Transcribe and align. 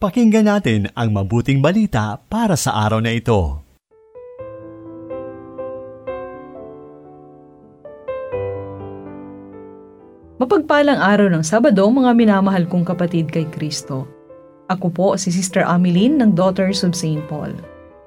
Pakinggan 0.00 0.48
natin 0.48 0.88
ang 0.96 1.12
mabuting 1.12 1.60
balita 1.60 2.16
para 2.32 2.56
sa 2.56 2.72
araw 2.88 3.04
na 3.04 3.12
ito. 3.12 3.60
Mapagpalang 10.40 10.96
araw 10.96 11.28
ng 11.28 11.44
Sabado, 11.44 11.84
mga 11.92 12.16
minamahal 12.16 12.64
kong 12.64 12.88
kapatid 12.88 13.28
kay 13.28 13.44
Kristo. 13.52 14.08
Ako 14.72 14.88
po 14.88 15.06
si 15.20 15.28
Sister 15.28 15.68
Ameline 15.68 16.16
ng 16.16 16.32
Daughters 16.32 16.80
of 16.80 16.96
St. 16.96 17.20
Paul. 17.28 17.52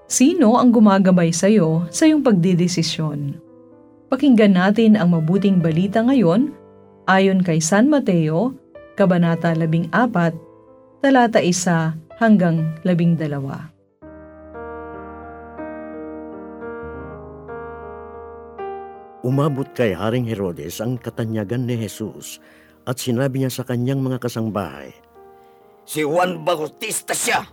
Sino 0.09 0.57
ang 0.57 0.73
gumagabay 0.73 1.29
sa 1.29 1.45
iyo 1.45 1.85
sa 1.93 2.09
iyong 2.09 2.25
pagdidesisyon? 2.25 3.37
Pakinggan 4.09 4.57
natin 4.57 4.97
ang 4.97 5.13
mabuting 5.13 5.61
balita 5.61 6.01
ngayon 6.01 6.57
ayon 7.05 7.45
kay 7.45 7.61
San 7.61 7.85
Mateo, 7.85 8.57
Kabanata 8.97 9.53
14, 9.53 9.93
talata 11.03 11.43
1 11.43 12.15
hanggang 12.15 12.79
12. 12.87 13.11
Umabot 19.27 19.67
kay 19.75 19.91
Haring 19.91 20.23
Herodes 20.23 20.79
ang 20.79 20.95
katanyagan 20.95 21.67
ni 21.67 21.75
Jesus 21.75 22.39
at 22.87 23.03
sinabi 23.03 23.43
niya 23.43 23.51
sa 23.51 23.67
kanyang 23.67 23.99
mga 23.99 24.23
kasangbahay, 24.23 24.95
Si 25.83 26.07
Juan 26.07 26.39
Bautista 26.47 27.11
siya! 27.11 27.43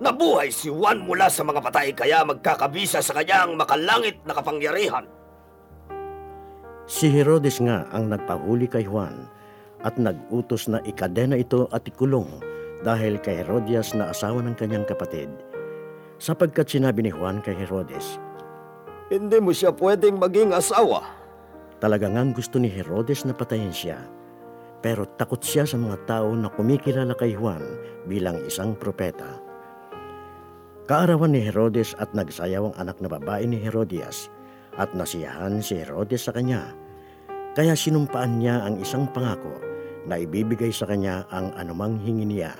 Nabuhay 0.00 0.48
si 0.48 0.72
Juan 0.72 1.04
mula 1.04 1.28
sa 1.28 1.44
mga 1.44 1.60
patay 1.60 1.92
kaya 1.92 2.24
magkakabisa 2.24 3.04
sa 3.04 3.12
kanyang 3.12 3.52
makalangit 3.52 4.16
na 4.24 4.32
kapangyarihan. 4.32 5.04
Si 6.88 7.12
Herodes 7.12 7.60
nga 7.60 7.84
ang 7.92 8.08
nagpahuli 8.08 8.64
kay 8.64 8.88
Juan 8.88 9.28
at 9.84 10.00
nag-utos 10.00 10.72
na 10.72 10.80
ikadena 10.88 11.36
ito 11.36 11.68
at 11.68 11.84
ikulong 11.84 12.47
dahil 12.82 13.18
kay 13.18 13.42
Herodias 13.42 13.94
na 13.94 14.10
asawa 14.14 14.42
ng 14.44 14.54
kanyang 14.54 14.86
kapatid. 14.86 15.30
Sapagkat 16.18 16.70
sinabi 16.70 17.06
ni 17.06 17.10
Juan 17.14 17.42
kay 17.42 17.54
Herodes, 17.54 18.18
Hindi 19.08 19.38
mo 19.40 19.54
siya 19.54 19.72
pwedeng 19.72 20.20
maging 20.20 20.52
asawa. 20.52 21.06
Talaga 21.78 22.10
ngang 22.10 22.34
gusto 22.34 22.58
ni 22.58 22.68
Herodes 22.68 23.22
na 23.24 23.32
patayin 23.32 23.72
siya. 23.72 24.02
Pero 24.78 25.06
takot 25.18 25.42
siya 25.42 25.66
sa 25.66 25.78
mga 25.78 26.06
tao 26.06 26.34
na 26.34 26.50
kumikilala 26.50 27.14
kay 27.14 27.34
Juan 27.34 27.62
bilang 28.06 28.38
isang 28.46 28.74
propeta. 28.78 29.38
Kaarawan 30.88 31.34
ni 31.34 31.44
Herodes 31.44 31.92
at 31.98 32.10
nagsayaw 32.14 32.72
ang 32.72 32.76
anak 32.80 32.96
na 33.02 33.10
babae 33.12 33.44
ni 33.44 33.60
Herodias 33.60 34.32
at 34.78 34.94
nasiyahan 34.94 35.60
si 35.60 35.82
Herodes 35.82 36.24
sa 36.24 36.32
kanya. 36.32 36.72
Kaya 37.52 37.74
sinumpaan 37.74 38.38
niya 38.38 38.64
ang 38.64 38.78
isang 38.78 39.10
pangako 39.10 39.52
na 40.08 40.16
ibibigay 40.16 40.70
sa 40.70 40.86
kanya 40.88 41.26
ang 41.28 41.52
anumang 41.58 41.98
hingi 42.00 42.24
niya. 42.24 42.54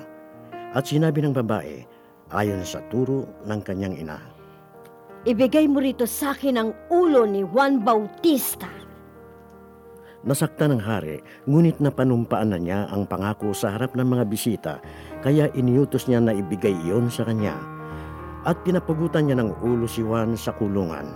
At 0.69 0.85
sinabi 0.85 1.25
ng 1.25 1.33
babae, 1.33 1.81
ayon 2.29 2.61
sa 2.61 2.77
turo 2.93 3.25
ng 3.45 3.61
kanyang 3.65 3.97
ina. 3.97 4.21
Ibigay 5.25 5.65
mo 5.65 5.81
rito 5.81 6.05
sa 6.05 6.31
akin 6.31 6.55
ang 6.55 6.69
ulo 6.93 7.25
ni 7.25 7.41
Juan 7.41 7.81
Bautista. 7.81 8.69
Nasakta 10.19 10.67
ng 10.67 10.83
hari, 10.83 11.23
ngunit 11.47 11.79
napanumpaan 11.79 12.51
na 12.51 12.59
niya 12.59 12.79
ang 12.91 13.07
pangako 13.07 13.55
sa 13.55 13.73
harap 13.73 13.95
ng 13.95 14.03
mga 14.03 14.23
bisita, 14.27 14.73
kaya 15.23 15.49
iniutos 15.55 16.05
niya 16.05 16.21
na 16.21 16.35
ibigay 16.35 16.75
iyon 16.85 17.09
sa 17.09 17.25
kanya. 17.25 17.55
At 18.45 18.61
pinapagutan 18.63 19.27
niya 19.27 19.39
ng 19.41 19.63
ulo 19.63 19.87
si 19.87 20.03
Juan 20.05 20.35
sa 20.35 20.53
kulungan. 20.55 21.07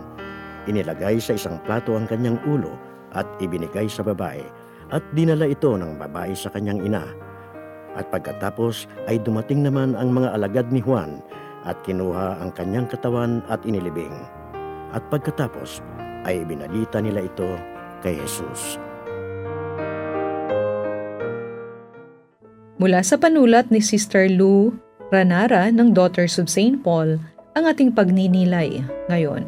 Inilagay 0.68 1.20
sa 1.20 1.36
isang 1.36 1.60
plato 1.68 1.94
ang 1.94 2.08
kanyang 2.08 2.40
ulo 2.48 2.74
at 3.12 3.28
ibinigay 3.44 3.86
sa 3.86 4.02
babae, 4.02 4.44
at 4.90 5.04
dinala 5.14 5.46
ito 5.46 5.76
ng 5.76 6.00
babae 6.00 6.32
sa 6.34 6.50
kanyang 6.50 6.82
ina. 6.84 7.04
At 7.94 8.10
pagkatapos 8.10 8.90
ay 9.06 9.22
dumating 9.22 9.62
naman 9.62 9.94
ang 9.94 10.14
mga 10.14 10.34
alagad 10.34 10.68
ni 10.74 10.82
Juan 10.82 11.22
at 11.64 11.78
kinuha 11.86 12.42
ang 12.42 12.50
kanyang 12.58 12.90
katawan 12.90 13.46
at 13.48 13.62
inilibing. 13.64 14.14
At 14.94 15.06
pagkatapos 15.14 15.82
ay 16.26 16.42
binalita 16.46 17.00
nila 17.00 17.26
ito 17.26 17.50
kay 18.02 18.18
Jesus. 18.18 18.82
Mula 22.82 23.00
sa 23.06 23.16
panulat 23.16 23.70
ni 23.70 23.80
Sister 23.80 24.28
Lou 24.28 24.74
Ranara 25.14 25.70
ng 25.70 25.94
Daughters 25.94 26.42
of 26.42 26.50
St. 26.50 26.82
Paul, 26.82 27.22
ang 27.54 27.70
ating 27.70 27.94
pagninilay 27.94 28.82
ngayon. 29.14 29.46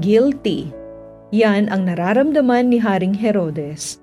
Guilty. 0.00 0.72
Yan 1.36 1.68
ang 1.68 1.84
nararamdaman 1.84 2.72
ni 2.72 2.80
Haring 2.80 3.12
Herodes. 3.12 4.00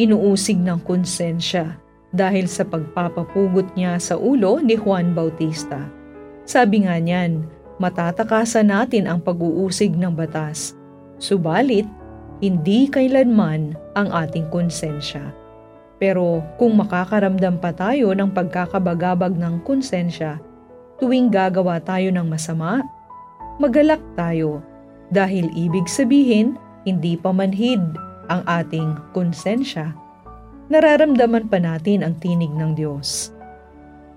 Inuusig 0.00 0.56
ng 0.56 0.80
konsensya 0.88 1.76
dahil 2.10 2.50
sa 2.50 2.66
pagpapapugot 2.66 3.70
niya 3.78 3.98
sa 4.02 4.18
ulo 4.18 4.58
ni 4.58 4.74
Juan 4.74 5.14
Bautista. 5.14 5.86
Sabi 6.46 6.86
nga 6.86 6.98
niyan, 6.98 7.46
matatakasan 7.78 8.68
natin 8.68 9.06
ang 9.06 9.22
pag-uusig 9.22 9.94
ng 9.94 10.12
batas. 10.12 10.74
Subalit, 11.22 11.86
hindi 12.40 12.90
kailanman 12.90 13.76
ang 13.94 14.08
ating 14.10 14.48
konsensya. 14.50 15.30
Pero 16.00 16.40
kung 16.56 16.80
makakaramdam 16.80 17.60
pa 17.60 17.76
tayo 17.76 18.16
ng 18.16 18.32
pagkakabagabag 18.32 19.36
ng 19.36 19.60
konsensya, 19.62 20.40
tuwing 20.96 21.28
gagawa 21.28 21.76
tayo 21.78 22.08
ng 22.08 22.24
masama, 22.24 22.80
magalak 23.60 24.00
tayo 24.16 24.64
dahil 25.12 25.52
ibig 25.52 25.84
sabihin 25.84 26.56
hindi 26.88 27.20
pa 27.20 27.28
manhid 27.30 27.80
ang 28.32 28.40
ating 28.48 28.96
konsensya. 29.12 29.92
Nararamdaman 30.70 31.50
pa 31.50 31.58
natin 31.58 32.06
ang 32.06 32.14
tinig 32.22 32.54
ng 32.54 32.78
Diyos. 32.78 33.34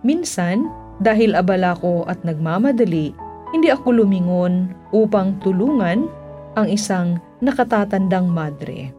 Minsan, 0.05 0.69
dahil 1.01 1.33
abala 1.33 1.73
ko 1.81 2.05
at 2.05 2.21
nagmamadali, 2.21 3.09
hindi 3.49 3.69
ako 3.73 4.05
lumingon 4.05 4.69
upang 4.93 5.41
tulungan 5.41 6.05
ang 6.53 6.67
isang 6.69 7.17
nakatatandang 7.41 8.29
madre. 8.29 8.93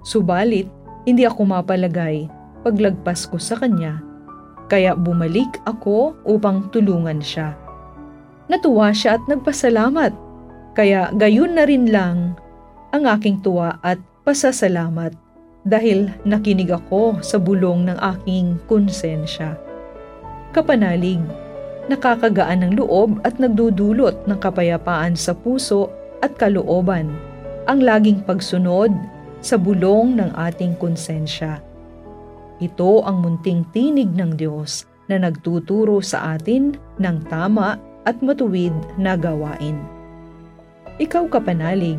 Subalit, 0.00 0.64
hindi 1.04 1.28
ako 1.28 1.44
mapalagay 1.44 2.32
paglagpas 2.62 3.26
ko 3.26 3.36
sa 3.36 3.58
kanya, 3.58 4.00
kaya 4.70 4.94
bumalik 4.96 5.60
ako 5.66 6.16
upang 6.24 6.70
tulungan 6.72 7.20
siya. 7.20 7.58
Natuwa 8.48 8.94
siya 8.94 9.18
at 9.18 9.22
nagpasalamat, 9.28 10.14
kaya 10.72 11.12
gayon 11.18 11.58
na 11.58 11.68
rin 11.68 11.90
lang 11.92 12.38
ang 12.94 13.04
aking 13.04 13.42
tuwa 13.44 13.76
at 13.84 14.00
pasasalamat 14.24 15.12
dahil 15.62 16.10
nakinig 16.26 16.70
ako 16.74 17.22
sa 17.22 17.38
bulong 17.38 17.86
ng 17.86 17.98
aking 17.98 18.58
konsensya. 18.66 19.54
Kapanalig, 20.50 21.22
nakakagaan 21.86 22.66
ng 22.66 22.72
loob 22.82 23.22
at 23.22 23.38
nagdudulot 23.38 24.26
ng 24.26 24.38
kapayapaan 24.38 25.14
sa 25.14 25.32
puso 25.34 25.90
at 26.22 26.34
kalooban 26.38 27.10
ang 27.66 27.82
laging 27.82 28.22
pagsunod 28.26 28.90
sa 29.42 29.58
bulong 29.58 30.18
ng 30.18 30.30
ating 30.38 30.78
konsensya. 30.78 31.62
Ito 32.62 33.02
ang 33.02 33.26
munting 33.26 33.66
tinig 33.74 34.10
ng 34.14 34.38
Diyos 34.38 34.86
na 35.10 35.18
nagtuturo 35.18 35.98
sa 35.98 36.38
atin 36.38 36.78
ng 37.02 37.16
tama 37.26 37.74
at 38.06 38.18
matuwid 38.22 38.74
na 38.98 39.18
gawain. 39.18 39.78
Ikaw 41.02 41.26
kapanalig, 41.26 41.98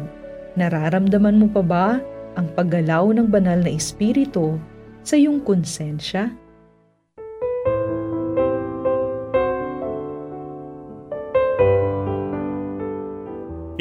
nararamdaman 0.56 1.44
mo 1.44 1.48
pa 1.52 1.64
ba 1.64 1.88
ang 2.36 2.50
paggalaw 2.54 3.14
ng 3.14 3.28
banal 3.30 3.62
na 3.62 3.72
espiritu 3.74 4.58
sa 5.06 5.20
iyong 5.20 5.42
konsensya? 5.42 6.34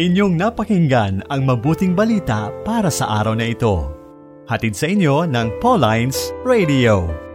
Inyong 0.01 0.35
napakinggan 0.41 1.21
ang 1.29 1.45
mabuting 1.45 1.93
balita 1.93 2.49
para 2.65 2.89
sa 2.89 3.23
araw 3.23 3.37
na 3.37 3.53
ito. 3.53 3.93
Hatid 4.49 4.75
sa 4.75 4.89
inyo 4.89 5.29
ng 5.29 5.61
Pauline's 5.61 6.33
Radio. 6.43 7.32